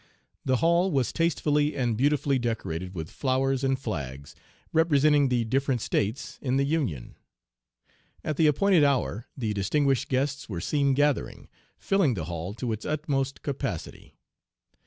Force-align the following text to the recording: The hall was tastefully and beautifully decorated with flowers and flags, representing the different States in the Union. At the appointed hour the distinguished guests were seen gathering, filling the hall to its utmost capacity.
The 0.45 0.55
hall 0.55 0.89
was 0.91 1.13
tastefully 1.13 1.75
and 1.77 1.95
beautifully 1.95 2.39
decorated 2.39 2.95
with 2.95 3.11
flowers 3.11 3.63
and 3.63 3.77
flags, 3.77 4.33
representing 4.73 5.29
the 5.29 5.45
different 5.45 5.79
States 5.79 6.39
in 6.41 6.57
the 6.57 6.63
Union. 6.63 7.17
At 8.23 8.35
the 8.35 8.47
appointed 8.47 8.83
hour 8.83 9.27
the 9.37 9.53
distinguished 9.53 10.09
guests 10.09 10.49
were 10.49 10.59
seen 10.59 10.95
gathering, 10.95 11.49
filling 11.77 12.15
the 12.15 12.25
hall 12.25 12.55
to 12.55 12.71
its 12.71 12.83
utmost 12.83 13.43
capacity. 13.43 14.15